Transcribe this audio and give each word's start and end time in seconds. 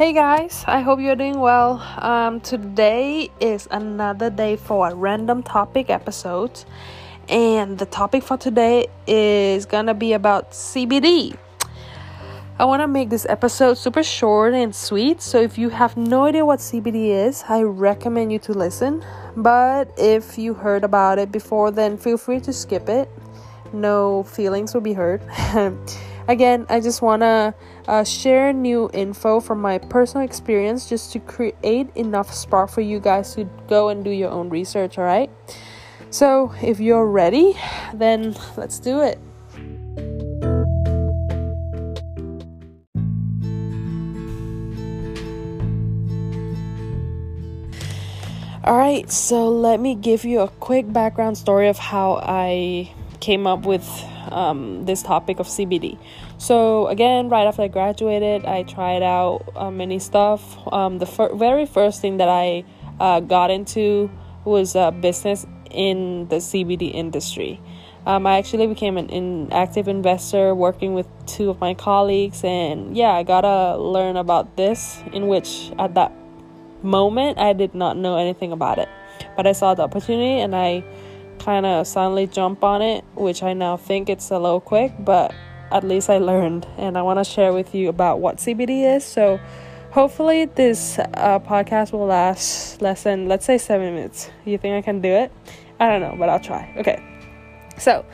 Hey 0.00 0.14
guys, 0.14 0.64
I 0.66 0.80
hope 0.80 0.98
you're 0.98 1.14
doing 1.14 1.40
well. 1.40 1.78
Um, 1.98 2.40
today 2.40 3.28
is 3.38 3.68
another 3.70 4.30
day 4.30 4.56
for 4.56 4.88
a 4.88 4.94
random 4.94 5.42
topic 5.42 5.90
episode, 5.90 6.64
and 7.28 7.76
the 7.76 7.84
topic 7.84 8.22
for 8.22 8.38
today 8.38 8.86
is 9.06 9.66
gonna 9.66 9.92
be 9.92 10.14
about 10.14 10.52
CBD. 10.52 11.36
I 12.58 12.64
want 12.64 12.80
to 12.80 12.88
make 12.88 13.10
this 13.10 13.26
episode 13.28 13.76
super 13.76 14.02
short 14.02 14.54
and 14.54 14.74
sweet, 14.74 15.20
so 15.20 15.38
if 15.38 15.58
you 15.58 15.68
have 15.68 15.98
no 15.98 16.24
idea 16.24 16.46
what 16.46 16.60
CBD 16.60 17.10
is, 17.10 17.44
I 17.46 17.60
recommend 17.60 18.32
you 18.32 18.38
to 18.38 18.54
listen. 18.54 19.04
But 19.36 19.92
if 19.98 20.38
you 20.38 20.54
heard 20.54 20.82
about 20.82 21.18
it 21.18 21.30
before, 21.30 21.70
then 21.70 21.98
feel 21.98 22.16
free 22.16 22.40
to 22.40 22.54
skip 22.54 22.88
it. 22.88 23.10
No 23.74 24.22
feelings 24.22 24.72
will 24.72 24.80
be 24.80 24.94
hurt. 24.94 25.20
Again, 26.30 26.64
I 26.68 26.78
just 26.78 27.02
want 27.02 27.22
to 27.22 27.52
uh, 27.88 28.04
share 28.04 28.52
new 28.52 28.88
info 28.94 29.40
from 29.40 29.60
my 29.60 29.78
personal 29.78 30.24
experience 30.24 30.88
just 30.88 31.10
to 31.14 31.18
create 31.18 31.90
enough 31.96 32.32
spark 32.32 32.70
for 32.70 32.82
you 32.82 33.00
guys 33.00 33.34
to 33.34 33.50
go 33.66 33.88
and 33.88 34.04
do 34.04 34.10
your 34.10 34.30
own 34.30 34.48
research, 34.48 34.96
all 34.96 35.02
right? 35.02 35.28
So, 36.10 36.54
if 36.62 36.78
you're 36.78 37.04
ready, 37.04 37.58
then 37.94 38.36
let's 38.56 38.78
do 38.78 39.00
it. 39.00 39.18
All 48.62 48.78
right, 48.78 49.10
so 49.10 49.48
let 49.48 49.80
me 49.80 49.96
give 49.96 50.24
you 50.24 50.42
a 50.42 50.48
quick 50.60 50.92
background 50.92 51.36
story 51.38 51.66
of 51.66 51.78
how 51.78 52.20
I 52.22 52.94
came 53.20 53.46
up 53.46 53.66
with 53.66 53.86
um, 54.30 54.84
this 54.84 55.02
topic 55.02 55.38
of 55.38 55.46
CBD. 55.46 55.98
So 56.38 56.86
again, 56.88 57.28
right 57.28 57.46
after 57.46 57.62
I 57.62 57.68
graduated, 57.68 58.44
I 58.44 58.62
tried 58.62 59.02
out 59.02 59.52
uh, 59.54 59.70
many 59.70 59.98
stuff. 59.98 60.58
Um, 60.72 60.98
the 60.98 61.06
fir- 61.06 61.34
very 61.34 61.66
first 61.66 62.00
thing 62.00 62.16
that 62.18 62.28
I 62.28 62.64
uh, 62.98 63.20
got 63.20 63.50
into 63.50 64.10
was 64.44 64.74
uh, 64.74 64.90
business 64.90 65.46
in 65.70 66.28
the 66.28 66.36
CBD 66.36 66.92
industry. 66.92 67.60
Um, 68.06 68.26
I 68.26 68.38
actually 68.38 68.66
became 68.66 68.96
an 68.96 69.10
in 69.10 69.52
active 69.52 69.86
investor 69.86 70.54
working 70.54 70.94
with 70.94 71.06
two 71.26 71.50
of 71.50 71.60
my 71.60 71.74
colleagues, 71.74 72.42
and 72.42 72.96
yeah, 72.96 73.12
I 73.12 73.22
gotta 73.24 73.76
learn 73.76 74.16
about 74.16 74.56
this. 74.56 75.02
In 75.12 75.28
which 75.28 75.70
at 75.78 75.94
that 75.94 76.12
moment 76.82 77.38
I 77.38 77.52
did 77.52 77.74
not 77.74 77.98
know 77.98 78.16
anything 78.16 78.52
about 78.52 78.78
it, 78.78 78.88
but 79.36 79.46
I 79.46 79.52
saw 79.52 79.74
the 79.74 79.82
opportunity 79.82 80.40
and 80.40 80.56
I 80.56 80.82
kind 81.40 81.66
of 81.66 81.86
suddenly 81.86 82.26
jump 82.26 82.62
on 82.62 82.82
it, 82.82 83.04
which 83.14 83.42
I 83.42 83.54
now 83.54 83.76
think 83.76 84.08
it's 84.08 84.30
a 84.30 84.38
little 84.38 84.60
quick, 84.60 84.92
but 84.98 85.34
at 85.72 85.84
least 85.84 86.10
I 86.10 86.18
learned, 86.18 86.66
and 86.78 86.96
I 86.96 87.02
want 87.02 87.18
to 87.18 87.24
share 87.24 87.52
with 87.52 87.74
you 87.74 87.88
about 87.88 88.20
what 88.20 88.36
CBD 88.36 88.96
is. 88.96 89.04
So, 89.04 89.40
hopefully, 89.90 90.44
this 90.44 90.98
uh, 90.98 91.38
podcast 91.40 91.92
will 91.92 92.06
last 92.06 92.82
less 92.82 93.02
than, 93.04 93.28
let's 93.28 93.46
say, 93.46 93.58
seven 93.58 93.94
minutes. 93.94 94.30
You 94.44 94.58
think 94.58 94.74
I 94.74 94.82
can 94.82 95.00
do 95.00 95.08
it? 95.08 95.32
I 95.78 95.88
don't 95.88 96.00
know, 96.00 96.16
but 96.18 96.28
I'll 96.28 96.40
try. 96.40 96.72
Okay. 96.76 97.02
So, 97.78 98.04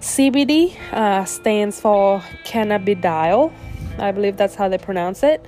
CBD 0.00 0.76
uh, 0.92 1.24
stands 1.24 1.80
for 1.80 2.20
cannabidiol. 2.44 3.52
I 3.98 4.12
believe 4.12 4.36
that's 4.36 4.54
how 4.54 4.68
they 4.68 4.78
pronounce 4.78 5.22
it. 5.22 5.44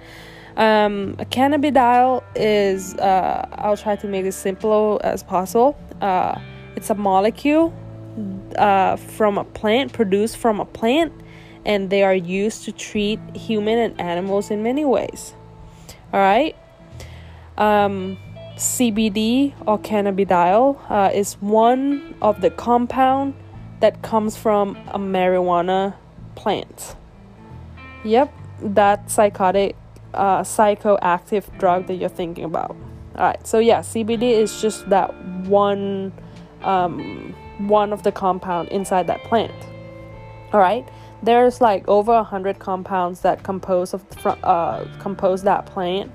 Um, 0.57 1.17
cannabidiol 1.31 2.25
is, 2.35 2.95
uh, 2.95 3.47
I'll 3.53 3.77
try 3.77 3.97
to 3.97 4.09
make 4.09 4.25
it 4.25 4.33
simple 4.33 5.01
as 5.05 5.23
possible. 5.23 5.79
Uh, 6.01 6.41
it's 6.79 6.91
a 6.91 6.95
molecule 6.95 7.75
uh, 8.57 8.95
from 8.95 9.37
a 9.37 9.43
plant, 9.43 9.93
produced 9.93 10.37
from 10.37 10.61
a 10.61 10.65
plant, 10.65 11.13
and 11.67 11.91
they 11.91 12.05
are 12.05 12.15
used 12.15 12.65
to 12.67 12.73
treat 12.73 13.19
human 13.35 13.79
and 13.79 14.01
animals 14.01 14.51
in 14.53 14.63
many 14.63 14.85
ways. 14.85 15.35
All 16.13 16.21
right. 16.21 16.55
Um, 17.57 18.17
CBD 18.55 19.55
or 19.67 19.79
cannabidiol 19.79 20.79
uh, 20.89 21.11
is 21.13 21.35
one 21.41 22.15
of 22.23 22.41
the 22.41 22.51
compound 22.51 23.35
that 23.81 24.03
comes 24.03 24.37
from 24.37 24.77
a 24.89 24.99
marijuana 25.01 25.95
plant. 26.37 26.95
Yep, 28.05 28.33
that 28.63 29.11
psychotic, 29.11 29.75
uh, 30.15 30.43
psychoactive 30.43 31.59
drug 31.59 31.89
that 31.89 31.95
you're 31.95 32.09
thinking 32.09 32.45
about. 32.45 32.77
All 33.17 33.25
right, 33.25 33.45
so 33.45 33.59
yeah, 33.59 33.81
CBD 33.81 34.23
is 34.23 34.63
just 34.63 34.89
that 34.91 35.13
one 35.47 36.13
um, 36.63 37.35
one 37.59 37.93
of 37.93 38.03
the 38.03 38.13
compound 38.13 38.69
inside 38.69 39.07
that 39.07 39.23
plant. 39.25 39.55
All 40.53 40.61
right, 40.61 40.89
there's 41.23 41.61
like 41.61 41.87
over 41.89 42.13
a 42.13 42.23
hundred 42.23 42.59
compounds 42.59 43.21
that 43.21 43.43
compose 43.43 43.95
of 43.95 44.05
uh, 44.27 44.85
compose 44.99 45.43
that 45.43 45.67
plant. 45.67 46.13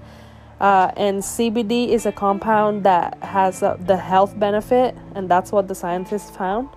Uh, 0.59 0.91
and 0.95 1.21
CBD 1.21 1.89
is 1.89 2.05
a 2.05 2.11
compound 2.11 2.83
that 2.83 3.21
has 3.21 3.61
uh, 3.61 3.75
the 3.81 3.97
health 3.97 4.37
benefit, 4.39 4.95
and 5.13 5.29
that's 5.29 5.51
what 5.51 5.67
the 5.67 5.75
scientists 5.75 6.35
found. 6.35 6.69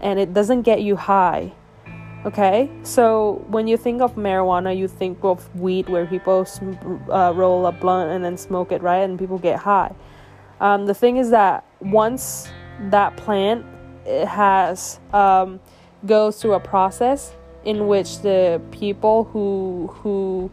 And 0.00 0.18
it 0.18 0.32
doesn't 0.32 0.62
get 0.62 0.82
you 0.82 0.96
high. 0.96 1.52
Okay, 2.24 2.70
so 2.84 3.44
when 3.48 3.68
you 3.68 3.76
think 3.76 4.00
of 4.00 4.14
marijuana, 4.14 4.74
you 4.74 4.88
think 4.88 5.18
of 5.22 5.54
weed 5.54 5.90
where 5.90 6.06
people 6.06 6.46
uh, 7.10 7.32
roll 7.34 7.66
a 7.66 7.72
blunt 7.72 8.12
and 8.12 8.24
then 8.24 8.38
smoke 8.38 8.72
it, 8.72 8.80
right? 8.80 9.00
And 9.00 9.18
people 9.18 9.36
get 9.36 9.58
high. 9.58 9.94
Um, 10.58 10.86
the 10.86 10.94
thing 10.94 11.18
is 11.18 11.28
that 11.30 11.66
once 11.80 12.48
that 12.90 13.16
plant 13.16 13.64
it 14.06 14.26
has 14.26 15.00
um, 15.12 15.60
goes 16.06 16.40
through 16.40 16.54
a 16.54 16.60
process 16.60 17.34
in 17.64 17.86
which 17.86 18.20
the 18.20 18.60
people 18.70 19.24
who 19.24 19.90
who 19.94 20.50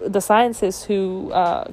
the 0.00 0.20
scientists 0.20 0.84
who 0.84 1.30
uh, 1.32 1.70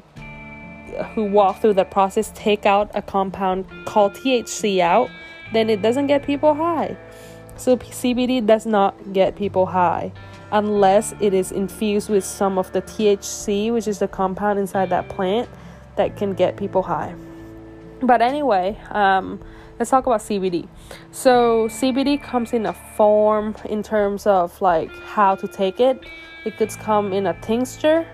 who 1.14 1.26
walk 1.26 1.62
through 1.62 1.74
that 1.74 1.92
process 1.92 2.32
take 2.36 2.66
out 2.66 2.90
a 2.94 3.02
compound 3.02 3.66
called 3.86 4.14
THC 4.14 4.80
out, 4.80 5.10
then 5.54 5.70
it 5.70 5.82
doesn't 5.82 6.08
get 6.08 6.24
people 6.24 6.54
high. 6.54 6.98
So 7.58 7.78
CBD 7.78 8.46
does 8.46 8.66
not 8.66 9.14
get 9.14 9.36
people 9.36 9.66
high 9.66 10.12
unless 10.52 11.14
it 11.20 11.34
is 11.34 11.52
infused 11.52 12.10
with 12.10 12.24
some 12.24 12.58
of 12.58 12.72
the 12.72 12.82
THC, 12.82 13.74
which 13.74 13.88
is 13.88 14.00
the 14.00 14.08
compound 14.08 14.60
inside 14.60 14.90
that 14.90 15.10
plant 15.10 15.50
that 15.96 16.16
can 16.16 16.34
get 16.34 16.56
people 16.56 16.84
high. 16.84 17.16
But 18.02 18.22
anyway, 18.22 18.80
um, 18.92 19.40
let's 19.80 19.92
talk 19.92 20.06
about 20.06 20.22
CBD. 20.22 20.68
So 21.12 21.68
CBD 21.68 22.22
comes 22.22 22.54
in 22.54 22.66
a 22.66 22.74
form 22.74 23.56
in 23.66 23.84
terms 23.84 24.28
of 24.28 24.60
like 24.62 24.92
how 25.04 25.36
to 25.36 25.48
take 25.48 25.80
it. 25.80 26.04
It 26.46 26.58
could 26.58 26.70
come 26.80 27.12
in 27.12 27.28
a 27.28 27.34
tincture, 27.42 28.08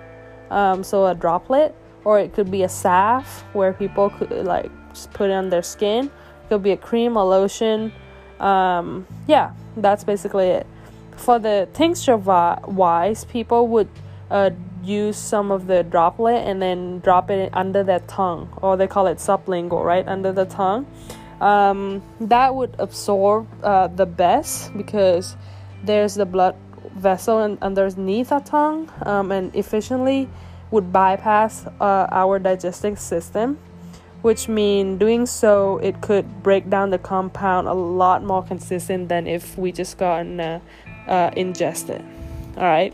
um, 0.50 0.84
so 0.84 1.06
a 1.06 1.14
droplet, 1.14 1.76
or 2.04 2.20
it 2.20 2.34
could 2.34 2.50
be 2.50 2.64
a 2.64 2.70
salve 2.70 3.44
where 3.54 3.74
people 3.74 4.10
could 4.10 4.32
like 4.32 4.72
just 4.94 5.12
put 5.14 5.30
it 5.30 5.34
on 5.34 5.50
their 5.50 5.62
skin. 5.62 6.06
It 6.06 6.50
could 6.50 6.64
be 6.64 6.72
a 6.72 6.78
cream, 6.78 7.16
a 7.16 7.24
lotion. 7.24 7.92
Um, 8.40 9.06
yeah, 9.28 9.54
that's 9.78 10.04
basically 10.04 10.48
it. 10.48 10.68
For 11.18 11.40
the 11.40 11.68
tincture 11.74 12.18
wise, 12.18 13.26
people 13.26 13.68
would 13.68 13.90
uh, 14.32 14.50
use 14.84 15.18
some 15.18 15.52
of 15.52 15.68
the 15.68 15.84
droplet 15.84 16.46
and 16.48 16.62
then 16.62 17.00
drop 17.00 17.30
it 17.30 17.50
under 17.54 17.84
their 17.84 18.02
tongue, 18.02 18.50
or 18.62 18.78
they 18.78 18.88
call 18.88 19.08
it 19.08 19.18
sublingual, 19.18 19.84
right 19.84 20.08
under 20.08 20.32
the 20.32 20.46
tongue. 20.46 20.86
Um, 21.42 22.02
that 22.22 22.54
would 22.54 22.76
absorb 22.80 23.48
uh, 23.64 23.88
the 23.88 24.06
best 24.06 24.76
because 24.78 25.36
there's 25.84 26.16
the 26.16 26.26
blood 26.26 26.56
vessel 26.96 27.40
and 27.40 27.58
underneath 27.62 28.32
our 28.32 28.42
tongue 28.42 28.90
um, 29.06 29.32
and 29.32 29.54
efficiently 29.56 30.30
would 30.72 30.94
bypass 30.94 31.66
uh, 31.82 32.08
our 32.12 32.40
digestive 32.40 33.00
system 33.00 33.58
which 34.22 34.48
mean 34.48 34.98
doing 34.98 35.26
so 35.26 35.80
it 35.80 36.00
could 36.00 36.42
break 36.42 36.70
down 36.70 36.90
the 36.92 36.98
compound 36.98 37.68
a 37.68 37.74
lot 37.74 38.24
more 38.24 38.42
consistent 38.42 39.10
than 39.10 39.28
if 39.28 39.58
we 39.58 39.70
just 39.70 39.98
got 39.98 40.22
and 40.22 40.40
uh, 40.40 40.60
uh, 41.08 41.30
ingest 41.32 41.90
it. 41.90 42.02
All 42.56 42.64
right? 42.64 42.94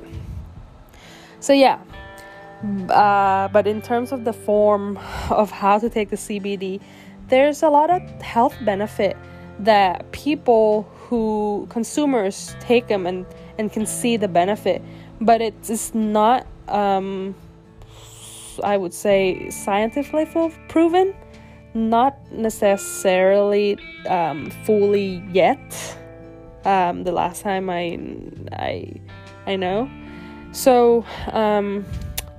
So 1.40 1.54
yeah 1.54 1.80
uh, 2.90 3.48
but 3.50 3.68
in 3.68 3.82
terms 3.82 4.12
of 4.12 4.26
the 4.26 4.34
form 4.34 4.98
of 5.30 5.52
how 5.52 5.80
to 5.80 5.90
take 5.90 6.10
the 6.10 6.16
cbd 6.16 6.82
there's 7.28 7.64
a 7.64 7.70
lot 7.70 7.90
of 7.90 8.02
health 8.22 8.56
benefit 8.66 9.16
that 9.60 10.12
people 10.12 10.84
who 11.10 11.68
consumers 11.70 12.56
take 12.60 12.88
them 12.88 13.06
and 13.06 13.26
and 13.58 13.72
can 13.72 13.86
see 13.86 14.16
the 14.16 14.28
benefit. 14.28 14.82
But 15.20 15.42
it's 15.42 15.94
not 15.94 16.48
um, 16.68 17.36
i 18.64 18.78
would 18.78 18.94
say 18.94 19.50
scientifically 19.50 20.26
proven. 20.68 21.14
Not 21.76 22.18
necessarily 22.32 23.78
um, 24.08 24.50
fully 24.66 25.24
yet. 25.32 25.98
Um, 26.66 27.04
the 27.04 27.12
last 27.12 27.44
time 27.44 27.70
i 27.70 28.00
i 28.54 28.94
i 29.46 29.56
know. 29.56 29.90
So 30.52 31.06
um, 31.32 31.86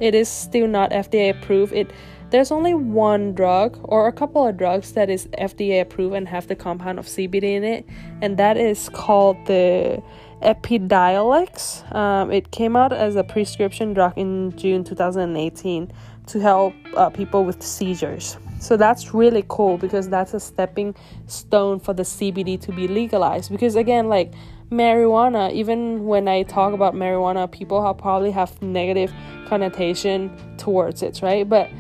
it 0.00 0.14
is 0.14 0.28
still 0.28 0.66
not 0.66 0.90
fda 0.90 1.30
approved 1.30 1.72
it 1.72 1.90
there's 2.30 2.52
only 2.52 2.74
one 2.74 3.34
drug 3.34 3.78
or 3.82 4.06
a 4.06 4.12
couple 4.12 4.46
of 4.46 4.56
drugs 4.56 4.92
that 4.92 5.10
is 5.10 5.26
FDA 5.38 5.80
approved 5.80 6.14
and 6.14 6.28
have 6.28 6.46
the 6.46 6.54
compound 6.54 7.00
of 7.00 7.06
CBD 7.06 7.42
in 7.42 7.64
it, 7.64 7.84
and 8.22 8.36
that 8.36 8.56
is 8.56 8.88
called 8.90 9.36
the 9.46 10.00
Epidiolex. 10.40 11.92
Um, 11.92 12.30
it 12.30 12.52
came 12.52 12.76
out 12.76 12.92
as 12.92 13.16
a 13.16 13.24
prescription 13.24 13.94
drug 13.94 14.12
in 14.16 14.56
June 14.56 14.84
2018 14.84 15.90
to 16.28 16.40
help 16.40 16.72
uh, 16.96 17.10
people 17.10 17.44
with 17.44 17.62
seizures. 17.62 18.36
So 18.60 18.76
that's 18.76 19.12
really 19.12 19.44
cool 19.48 19.76
because 19.76 20.08
that's 20.08 20.32
a 20.32 20.40
stepping 20.40 20.94
stone 21.26 21.80
for 21.80 21.94
the 21.94 22.04
CBD 22.04 22.60
to 22.60 22.72
be 22.72 22.86
legalized. 22.86 23.50
Because 23.50 23.74
again, 23.74 24.08
like 24.08 24.32
marijuana, 24.70 25.52
even 25.52 26.04
when 26.06 26.28
I 26.28 26.44
talk 26.44 26.72
about 26.72 26.94
marijuana, 26.94 27.50
people 27.50 27.84
have 27.84 27.98
probably 27.98 28.30
have 28.30 28.60
negative 28.62 29.12
connotation 29.46 30.30
towards 30.56 31.02
it, 31.02 31.20
right? 31.22 31.48
But 31.48 31.70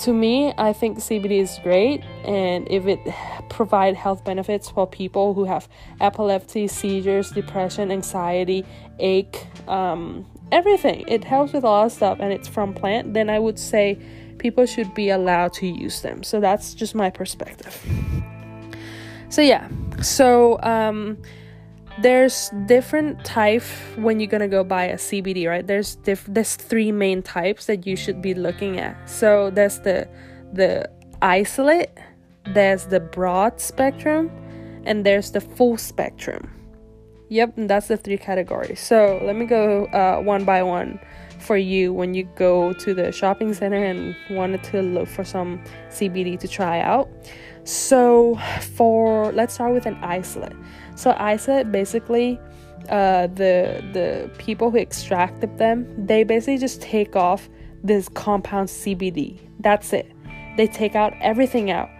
to 0.00 0.12
me, 0.12 0.52
I 0.58 0.74
think 0.74 0.98
CBD 0.98 1.40
is 1.40 1.58
great, 1.62 2.02
and 2.24 2.68
if 2.70 2.86
it 2.86 3.00
provide 3.48 3.96
health 3.96 4.24
benefits 4.24 4.68
for 4.68 4.86
people 4.86 5.32
who 5.32 5.44
have 5.44 5.68
epilepsy, 6.00 6.68
seizures, 6.68 7.30
depression, 7.30 7.90
anxiety, 7.90 8.66
ache, 8.98 9.46
um, 9.68 10.26
everything, 10.52 11.04
it 11.08 11.24
helps 11.24 11.54
with 11.54 11.64
a 11.64 11.68
lot 11.68 11.86
of 11.86 11.92
stuff, 11.92 12.18
and 12.20 12.32
it's 12.32 12.46
from 12.46 12.74
plant. 12.74 13.14
Then 13.14 13.30
I 13.30 13.38
would 13.38 13.58
say 13.58 13.98
people 14.38 14.66
should 14.66 14.92
be 14.94 15.08
allowed 15.08 15.54
to 15.54 15.66
use 15.66 16.02
them. 16.02 16.22
So 16.22 16.40
that's 16.40 16.74
just 16.74 16.94
my 16.94 17.08
perspective. 17.08 17.82
So 19.30 19.40
yeah, 19.40 19.68
so 20.02 20.60
um, 20.62 21.16
there's 21.98 22.50
different 22.66 23.24
type 23.24 23.62
when 23.96 24.20
you're 24.20 24.28
gonna 24.28 24.48
go 24.48 24.62
buy 24.62 24.84
a 24.84 24.96
CBD, 24.96 25.48
right? 25.48 25.66
There's 25.66 25.96
diff- 25.96 26.26
there's 26.28 26.56
three 26.56 26.92
main 26.92 27.22
types 27.22 27.66
that 27.66 27.86
you 27.86 27.96
should 27.96 28.20
be 28.20 28.34
looking 28.34 28.78
at. 28.78 28.96
So 29.08 29.50
there's 29.50 29.80
the 29.80 30.08
the 30.52 30.88
isolate, 31.22 31.90
there's 32.54 32.86
the 32.86 33.00
broad 33.00 33.60
spectrum, 33.60 34.30
and 34.84 35.04
there's 35.04 35.30
the 35.32 35.40
full 35.40 35.76
spectrum. 35.76 36.52
Yep, 37.28 37.56
and 37.56 37.68
that's 37.68 37.88
the 37.88 37.96
three 37.96 38.18
categories. 38.18 38.78
So 38.78 39.20
let 39.24 39.34
me 39.34 39.46
go 39.46 39.86
uh, 39.86 40.20
one 40.20 40.44
by 40.44 40.62
one 40.62 41.00
for 41.40 41.56
you 41.56 41.92
when 41.92 42.14
you 42.14 42.24
go 42.36 42.72
to 42.74 42.94
the 42.94 43.10
shopping 43.12 43.52
center 43.52 43.82
and 43.82 44.14
wanted 44.30 44.62
to 44.64 44.82
look 44.82 45.08
for 45.08 45.24
some 45.24 45.62
CBD 45.90 46.38
to 46.40 46.48
try 46.48 46.80
out. 46.80 47.08
So 47.66 48.36
for 48.76 49.32
let's 49.32 49.54
start 49.54 49.74
with 49.74 49.86
an 49.86 49.96
isolate. 49.96 50.56
So 50.94 51.16
isolate 51.18 51.72
basically 51.72 52.38
uh, 52.88 53.26
the 53.26 53.82
the 53.92 54.30
people 54.38 54.70
who 54.70 54.78
extracted 54.78 55.58
them 55.58 56.06
they 56.06 56.22
basically 56.22 56.58
just 56.58 56.80
take 56.80 57.16
off 57.16 57.48
this 57.82 58.08
compound 58.08 58.68
CBD. 58.68 59.40
That's 59.58 59.92
it. 59.92 60.12
They 60.56 60.68
take 60.68 60.94
out 60.94 61.12
everything 61.20 61.72
out. 61.72 61.90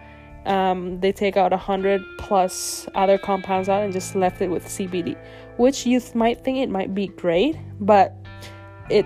Um, 0.45 1.01
they 1.01 1.11
take 1.11 1.35
out 1.35 1.51
a 1.51 1.57
hundred 1.57 2.01
plus 2.17 2.87
other 2.95 3.17
compounds 3.17 3.67
out 3.67 3.83
and 3.83 3.91
just 3.91 4.15
left 4.15 4.41
it 4.41 4.47
with 4.47 4.65
CBD, 4.65 5.17
which 5.57 5.85
you 5.85 6.01
might 6.13 6.45
think 6.45 6.59
it 6.59 6.69
might 6.69 6.95
be 6.95 7.07
great, 7.07 7.57
but 7.81 8.15
it 8.89 9.05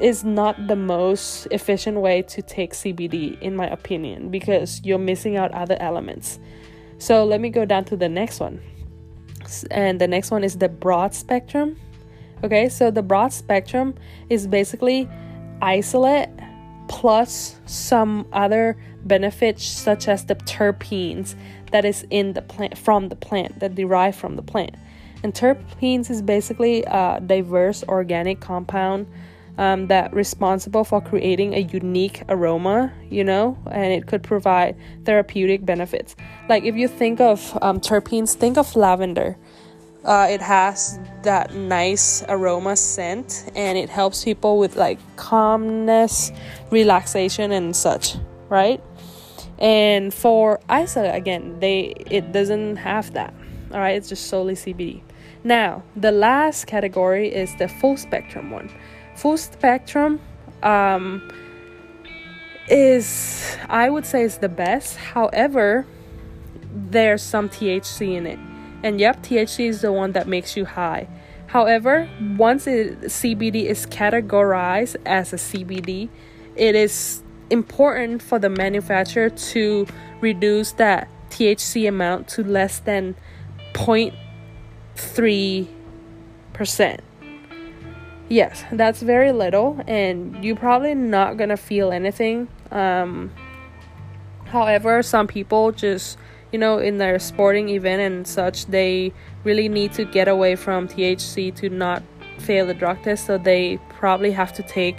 is 0.00 0.24
not 0.24 0.66
the 0.66 0.76
most 0.76 1.46
efficient 1.50 2.00
way 2.00 2.22
to 2.22 2.42
take 2.42 2.72
CBD, 2.72 3.40
in 3.40 3.56
my 3.56 3.66
opinion, 3.66 4.30
because 4.30 4.80
you're 4.84 4.98
missing 4.98 5.36
out 5.36 5.52
other 5.52 5.76
elements. 5.80 6.38
So 6.98 7.24
let 7.24 7.40
me 7.40 7.50
go 7.50 7.64
down 7.64 7.84
to 7.86 7.96
the 7.96 8.08
next 8.08 8.40
one. 8.40 8.60
And 9.70 10.00
the 10.00 10.08
next 10.08 10.30
one 10.30 10.44
is 10.44 10.58
the 10.58 10.68
broad 10.68 11.14
spectrum. 11.14 11.76
Okay, 12.42 12.68
so 12.68 12.90
the 12.90 13.02
broad 13.02 13.32
spectrum 13.32 13.94
is 14.28 14.46
basically 14.46 15.08
isolate 15.62 16.28
plus 16.88 17.58
some 17.66 18.26
other 18.32 18.76
benefits 19.04 19.64
such 19.64 20.08
as 20.08 20.26
the 20.26 20.34
terpenes 20.34 21.34
that 21.72 21.84
is 21.84 22.06
in 22.10 22.34
the 22.34 22.42
plant 22.42 22.76
from 22.76 23.08
the 23.08 23.16
plant 23.16 23.60
that 23.60 23.74
derive 23.74 24.14
from 24.14 24.36
the 24.36 24.42
plant. 24.42 24.76
And 25.22 25.32
terpenes 25.32 26.10
is 26.10 26.20
basically 26.20 26.82
a 26.84 27.20
diverse 27.24 27.82
organic 27.84 28.40
compound 28.40 29.06
um, 29.58 29.86
that 29.86 30.12
responsible 30.12 30.84
for 30.84 31.00
creating 31.00 31.54
a 31.54 31.60
unique 31.60 32.22
aroma, 32.28 32.92
you 33.10 33.22
know, 33.22 33.56
and 33.70 33.92
it 33.92 34.06
could 34.06 34.22
provide 34.22 34.76
therapeutic 35.04 35.64
benefits. 35.64 36.16
Like 36.48 36.64
if 36.64 36.74
you 36.74 36.88
think 36.88 37.20
of 37.20 37.56
um, 37.62 37.80
terpenes, 37.80 38.34
think 38.34 38.58
of 38.58 38.74
lavender. 38.74 39.36
Uh, 40.04 40.26
it 40.28 40.42
has 40.42 40.98
that 41.22 41.54
nice 41.54 42.22
aroma 42.28 42.76
scent, 42.76 43.50
and 43.54 43.78
it 43.78 43.88
helps 43.88 44.22
people 44.22 44.58
with 44.58 44.76
like 44.76 44.98
calmness, 45.16 46.30
relaxation, 46.70 47.52
and 47.52 47.74
such, 47.74 48.16
right? 48.50 48.82
And 49.58 50.12
for 50.12 50.60
isolate, 50.68 51.14
again, 51.14 51.58
they 51.60 51.94
it 52.10 52.32
doesn't 52.32 52.76
have 52.76 53.14
that. 53.14 53.32
All 53.72 53.78
right, 53.78 53.96
it's 53.96 54.10
just 54.10 54.26
solely 54.26 54.54
CBD. 54.54 55.00
Now, 55.42 55.82
the 55.96 56.12
last 56.12 56.66
category 56.66 57.32
is 57.32 57.54
the 57.56 57.68
full 57.68 57.96
spectrum 57.96 58.50
one 58.50 58.70
full 59.16 59.36
spectrum 59.36 60.20
um, 60.62 61.30
is 62.68 63.56
i 63.68 63.88
would 63.88 64.06
say 64.06 64.22
is 64.22 64.38
the 64.38 64.48
best. 64.48 64.96
However 64.96 65.86
there's 66.74 67.22
some 67.22 67.48
thc 67.48 68.16
in 68.16 68.26
it. 68.26 68.38
And 68.82 69.00
yep 69.00 69.22
thc 69.22 69.68
is 69.68 69.80
the 69.82 69.92
one 69.92 70.12
that 70.12 70.26
makes 70.26 70.56
you 70.56 70.64
high. 70.64 71.08
However 71.46 72.08
once 72.36 72.66
it, 72.66 73.00
cbd 73.02 73.64
is 73.66 73.86
categorized 73.86 74.96
as 75.06 75.32
a 75.32 75.36
cbd 75.36 76.08
it 76.56 76.74
is 76.74 77.22
important 77.50 78.22
for 78.22 78.38
the 78.38 78.48
manufacturer 78.48 79.28
to 79.28 79.86
reduce 80.20 80.72
that 80.72 81.08
thc 81.30 81.86
amount 81.88 82.28
to 82.28 82.42
less 82.42 82.78
than 82.80 83.14
0.3 83.74 85.68
percent 86.52 87.00
yes 88.28 88.64
that's 88.72 89.02
very 89.02 89.32
little 89.32 89.80
and 89.86 90.44
you're 90.44 90.56
probably 90.56 90.94
not 90.94 91.36
gonna 91.36 91.56
feel 91.56 91.92
anything 91.92 92.48
um 92.70 93.30
however 94.46 95.02
some 95.02 95.26
people 95.26 95.72
just 95.72 96.16
you 96.52 96.58
know 96.58 96.78
in 96.78 96.98
their 96.98 97.18
sporting 97.18 97.68
event 97.68 98.00
and 98.00 98.26
such 98.26 98.66
they 98.66 99.12
really 99.44 99.68
need 99.68 99.92
to 99.92 100.04
get 100.04 100.26
away 100.28 100.56
from 100.56 100.88
thc 100.88 101.54
to 101.54 101.68
not 101.68 102.02
fail 102.38 102.66
the 102.66 102.74
drug 102.74 103.02
test 103.02 103.26
so 103.26 103.36
they 103.36 103.78
probably 103.90 104.30
have 104.30 104.52
to 104.52 104.62
take 104.62 104.96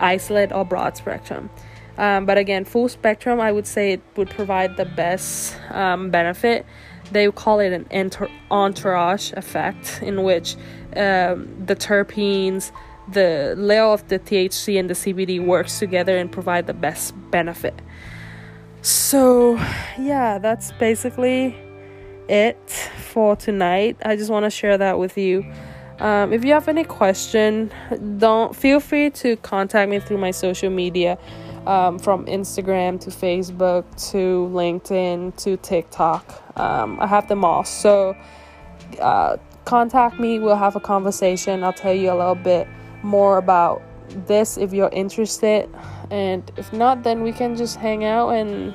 isolate 0.00 0.52
or 0.52 0.64
broad 0.64 0.96
spectrum. 0.96 1.50
Um, 1.96 2.26
but 2.26 2.38
again 2.38 2.64
full 2.64 2.88
spectrum 2.88 3.40
i 3.40 3.52
would 3.52 3.68
say 3.68 3.92
it 3.92 4.02
would 4.16 4.30
provide 4.30 4.76
the 4.76 4.84
best 4.84 5.56
um, 5.70 6.10
benefit. 6.10 6.66
They 7.12 7.30
call 7.30 7.60
it 7.60 7.72
an 7.72 8.10
entourage 8.50 9.32
effect 9.34 10.00
in 10.02 10.22
which 10.22 10.56
um, 10.96 11.66
the 11.66 11.76
terpenes 11.76 12.72
the 13.08 13.54
layer 13.56 13.84
of 13.84 14.06
the 14.08 14.18
THC 14.18 14.78
and 14.78 14.88
the 14.88 14.94
CBD 14.94 15.44
works 15.44 15.78
together 15.78 16.16
and 16.16 16.30
provide 16.30 16.66
the 16.66 16.74
best 16.74 17.14
benefit. 17.30 17.80
So, 18.82 19.56
yeah, 19.98 20.38
that's 20.38 20.72
basically 20.72 21.56
it 22.28 22.70
for 23.10 23.36
tonight. 23.36 23.96
I 24.04 24.16
just 24.16 24.30
want 24.30 24.44
to 24.44 24.50
share 24.50 24.78
that 24.78 24.98
with 24.98 25.18
you. 25.18 25.44
Um, 26.00 26.32
if 26.32 26.44
you 26.44 26.52
have 26.52 26.68
any 26.68 26.84
question, 26.84 27.70
don't 28.18 28.54
feel 28.54 28.80
free 28.80 29.10
to 29.10 29.36
contact 29.36 29.90
me 29.90 30.00
through 30.00 30.18
my 30.18 30.32
social 30.32 30.70
media 30.70 31.18
um, 31.66 31.98
from 31.98 32.26
Instagram 32.26 33.00
to 33.00 33.10
Facebook 33.10 33.84
to 34.10 34.50
LinkedIn 34.52 35.36
to 35.44 35.56
TikTok. 35.58 36.58
Um, 36.58 36.98
I 37.00 37.06
have 37.06 37.28
them 37.28 37.44
all. 37.44 37.64
So 37.64 38.16
uh, 39.00 39.36
contact 39.64 40.20
me. 40.20 40.38
We'll 40.38 40.56
have 40.56 40.76
a 40.76 40.80
conversation. 40.80 41.64
I'll 41.64 41.72
tell 41.72 41.92
you 41.94 42.10
a 42.10 42.16
little 42.16 42.34
bit 42.34 42.68
more 43.02 43.38
about 43.38 43.82
this 44.26 44.56
if 44.56 44.72
you're 44.72 44.90
interested. 44.90 45.68
And 46.10 46.50
if 46.56 46.72
not, 46.72 47.02
then 47.02 47.22
we 47.22 47.32
can 47.32 47.56
just 47.56 47.76
hang 47.76 48.04
out 48.04 48.30
and 48.30 48.74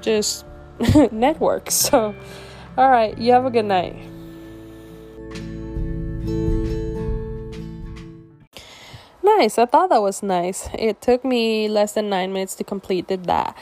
just 0.00 0.44
network. 1.12 1.70
So, 1.70 2.14
all 2.76 2.90
right, 2.90 3.16
you 3.18 3.32
have 3.32 3.44
a 3.44 3.50
good 3.50 3.64
night. 3.64 3.96
Nice. 9.22 9.58
I 9.58 9.66
thought 9.66 9.90
that 9.90 10.02
was 10.02 10.22
nice. 10.22 10.68
It 10.74 11.00
took 11.00 11.24
me 11.24 11.68
less 11.68 11.92
than 11.92 12.08
nine 12.08 12.32
minutes 12.32 12.54
to 12.56 12.64
complete 12.64 13.08
that. 13.08 13.56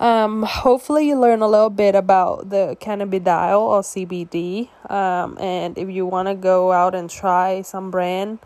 Um, 0.00 0.44
hopefully, 0.44 1.08
you 1.08 1.18
learn 1.18 1.42
a 1.42 1.48
little 1.48 1.70
bit 1.70 1.94
about 1.94 2.50
the 2.50 2.76
cannabidiol 2.80 3.60
or 3.60 3.80
CBD. 3.82 4.68
Um, 4.90 5.36
and 5.40 5.76
if 5.76 5.90
you 5.90 6.06
want 6.06 6.28
to 6.28 6.34
go 6.34 6.72
out 6.72 6.94
and 6.94 7.10
try 7.10 7.62
some 7.62 7.90
brand, 7.90 8.38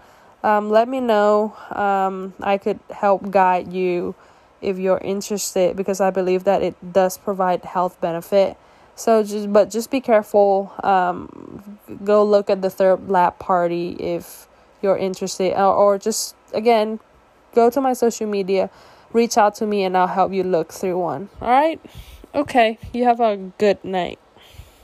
um, 0.42 0.71
let 0.71 0.88
me 0.88 1.00
know. 1.00 1.54
Um, 1.71 2.32
I 2.40 2.56
could 2.56 2.80
help 2.90 3.30
guide 3.30 3.73
you 3.73 4.14
if 4.62 4.78
you're 4.78 4.99
interested 4.99 5.76
because 5.76 6.00
I 6.00 6.11
believe 6.11 6.44
that 6.44 6.62
it 6.62 6.92
does 6.92 7.18
provide 7.18 7.64
health 7.64 8.00
benefit. 8.00 8.56
So 8.94 9.23
just 9.23 9.52
but 9.52 9.71
just 9.71 9.90
be 9.90 10.00
careful. 10.00 10.73
Um, 10.82 11.78
go 12.04 12.25
look 12.25 12.49
at 12.49 12.62
the 12.62 12.71
third 12.71 13.09
lab 13.11 13.38
party 13.38 13.90
if 13.99 14.49
you're 14.80 14.97
interested, 14.97 15.54
or, 15.54 15.75
or 15.75 15.99
just 15.99 16.35
again, 16.52 17.00
go 17.54 17.68
to 17.71 17.80
my 17.80 17.92
social 17.92 18.26
media 18.26 18.71
reach 19.12 19.37
out 19.37 19.54
to 19.57 19.66
me 19.66 19.85
and 19.85 19.97
I'll 19.97 20.07
help 20.07 20.33
you 20.33 20.42
look 20.42 20.73
through 20.73 20.99
one. 20.99 21.28
All 21.40 21.49
right? 21.50 21.81
Okay. 22.35 22.78
You 22.92 23.04
have 23.04 23.21
a 23.21 23.37
good 23.59 23.83
night. 23.85 24.19